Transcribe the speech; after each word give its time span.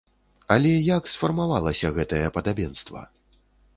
Але 0.55 0.69
як 0.97 1.11
сфармавалася 1.15 1.93
гэтае 1.99 2.25
падабенства? 2.39 3.07